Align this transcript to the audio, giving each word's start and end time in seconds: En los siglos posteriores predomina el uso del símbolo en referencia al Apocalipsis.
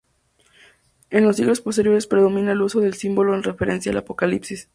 En 1.11 1.25
los 1.25 1.35
siglos 1.35 1.61
posteriores 1.61 2.07
predomina 2.07 2.53
el 2.53 2.63
uso 2.63 2.79
del 2.79 2.95
símbolo 2.95 3.35
en 3.35 3.43
referencia 3.43 3.91
al 3.91 3.99
Apocalipsis. 3.99 4.67